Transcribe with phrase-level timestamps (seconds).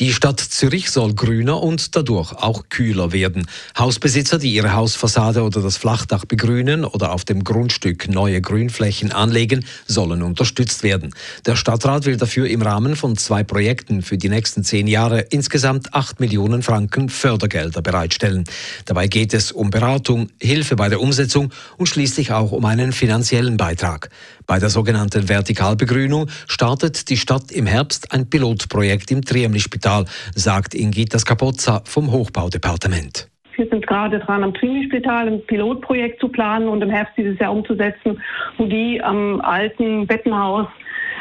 [0.00, 3.46] Die Stadt Zürich soll grüner und dadurch auch kühler werden.
[3.78, 9.62] Hausbesitzer, die ihre Hausfassade oder das Flachdach begrünen oder auf dem Grundstück neue Grünflächen anlegen,
[9.86, 11.14] sollen unterstützt werden.
[11.44, 15.92] Der Stadtrat will dafür im Rahmen von zwei Projekten für die nächsten zehn Jahre insgesamt
[15.92, 18.44] acht Millionen Franken Fördergelder bereitstellen.
[18.86, 23.58] Dabei geht es um Beratung, Hilfe bei der Umsetzung und schließlich auch um einen finanziellen
[23.58, 24.08] Beitrag.
[24.46, 29.89] Bei der sogenannten Vertikalbegrünung startet die Stadt im Herbst ein Pilotprojekt im Triemli-Spital,
[30.34, 33.28] sagt Ingitas Capozza vom Hochbaudepartement.
[33.56, 37.52] Wir sind gerade dran, am Triemli-Spital ein Pilotprojekt zu planen und im Herbst dieses Jahr
[37.52, 38.22] umzusetzen,
[38.56, 40.66] wo die am alten Bettenhaus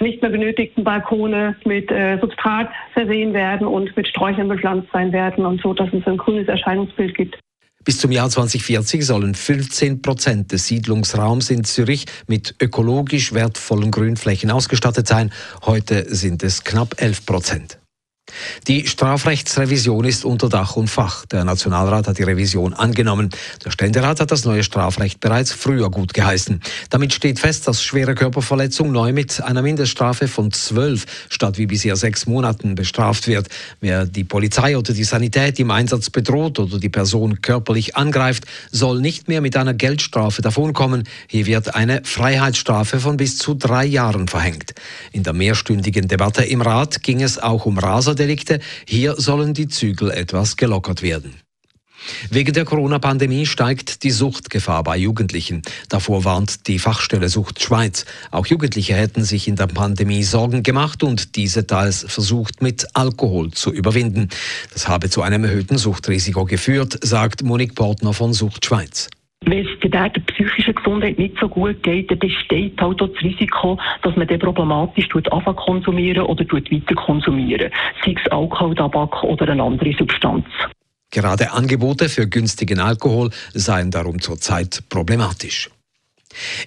[0.00, 5.46] nicht mehr benötigten Balkone mit äh, Substrat versehen werden und mit Sträuchern bepflanzt sein werden
[5.46, 7.38] und so, dass es ein grünes Erscheinungsbild gibt.
[7.86, 14.50] Bis zum Jahr 2040 sollen 15 Prozent des Siedlungsraums in Zürich mit ökologisch wertvollen Grünflächen
[14.50, 15.32] ausgestattet sein.
[15.64, 17.78] Heute sind es knapp 11 Prozent.
[18.66, 21.24] Die Strafrechtsrevision ist unter Dach und Fach.
[21.26, 23.30] Der Nationalrat hat die Revision angenommen.
[23.64, 26.60] Der Ständerat hat das neue Strafrecht bereits früher gut geheißen.
[26.90, 31.94] Damit steht fest, dass schwere Körperverletzung neu mit einer Mindeststrafe von zwölf statt wie bisher
[31.94, 33.48] sechs Monaten bestraft wird.
[33.80, 39.00] Wer die Polizei oder die Sanität im Einsatz bedroht oder die Person körperlich angreift, soll
[39.00, 41.04] nicht mehr mit einer Geldstrafe davonkommen.
[41.28, 44.74] Hier wird eine Freiheitsstrafe von bis zu drei Jahren verhängt.
[45.12, 48.60] In der mehrstündigen Debatte im Rat ging es auch um Raser Delikte.
[48.86, 51.34] Hier sollen die Zügel etwas gelockert werden.
[52.30, 55.62] Wegen der Corona-Pandemie steigt die Suchtgefahr bei Jugendlichen.
[55.88, 58.04] Davor warnt die Fachstelle Sucht Schweiz.
[58.30, 63.50] Auch Jugendliche hätten sich in der Pandemie Sorgen gemacht und diese teils versucht mit Alkohol
[63.50, 64.28] zu überwinden.
[64.72, 69.08] Das habe zu einem erhöhten Suchtrisiko geführt, sagt Monique Portner von Sucht Schweiz.
[69.46, 73.78] Wenn es der, psychischen Gesundheit nicht so gut geht, dann besteht halt auch das Risiko,
[74.02, 77.70] dass man dann problematisch anfangen konsumieren oder weiter konsumieren.
[78.04, 80.44] Sei es Alkohol, Tabak oder eine andere Substanz.
[81.12, 85.70] Gerade Angebote für günstigen Alkohol seien darum zurzeit problematisch.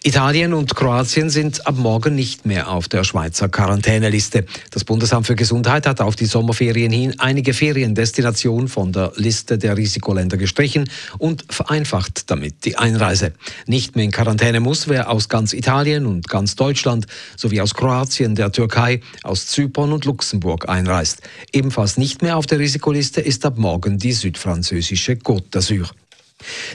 [0.04, 4.46] Italien und Kroatien sind ab morgen nicht mehr auf der Schweizer Quarantäneliste.
[4.72, 9.78] Das Bundesamt für Gesundheit hat auf die Sommerferien hin einige Feriendestinationen von der Liste der
[9.78, 13.34] Risikoländer gestrichen und vereinfacht damit die Einreise.
[13.68, 17.06] Nicht mehr in Quarantäne muss, wer aus ganz Italien und ganz Deutschland
[17.36, 21.22] sowie aus Kroatien, der Türkei, aus Zypern und Luxemburg einreist.
[21.52, 25.90] Ebenfalls nicht mehr auf der Risikoliste ist ab morgen die südfranzösische Côte d'Azur.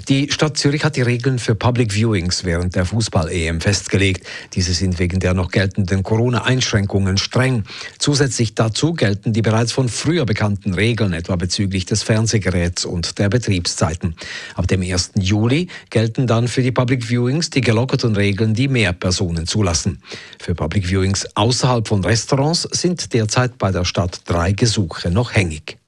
[0.08, 4.26] Die Stadt Zürich hat die Regeln für Public Viewings während der Fußball-EM festgelegt.
[4.52, 7.64] Diese sind wegen der noch geltenden Corona-Einschränkungen streng.
[7.98, 13.30] Zusätzlich dazu gelten die bereits von früher bekannten Regeln, etwa bezüglich des Fernsehgeräts und der
[13.30, 14.14] Betriebszeiten.
[14.54, 15.12] Ab dem 1.
[15.18, 20.02] Juli gelten dann für die Public Viewings die gelockerten Regeln, die mehr Personen zulassen.
[20.38, 25.78] Für Public Viewings außerhalb von Restaurants sind derzeit bei der Stadt drei Gesuche noch hängig.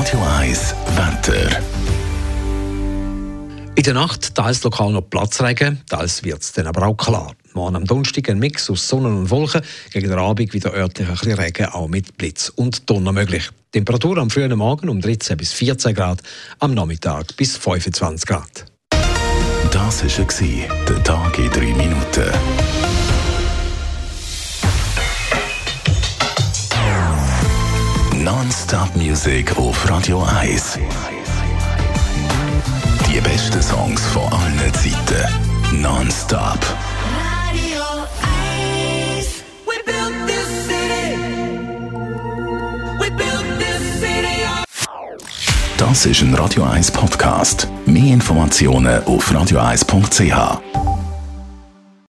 [0.00, 1.60] Radio 1 Wetter.
[3.74, 7.34] In der Nacht teils lokal noch Platzregen, teils wird es dann aber auch klar.
[7.52, 9.60] Morgen am Donnerstag ein Mix aus Sonne und Wolken,
[9.92, 13.50] gegen den Abend wieder örtlich ein bisschen Regen, auch mit Blitz und Donner möglich.
[13.72, 16.22] Temperatur am frühen Morgen um 13 bis 14 Grad,
[16.60, 18.64] am Nachmittag bis 25 Grad.
[19.70, 22.59] Das war der Tag in drei Minuten.
[28.70, 30.78] Non-Stop Music auf Radio 1.
[33.08, 35.82] Die besten Songs von allen Zeiten.
[35.82, 36.58] Non-Stop.
[37.18, 37.82] Radio
[39.16, 39.42] 1.
[39.66, 41.16] We built this city.
[43.00, 44.46] We built this city.
[45.76, 47.66] Das ist ein Radio 1 Podcast.
[47.86, 50.89] Mehr Informationen auf radio1.ch.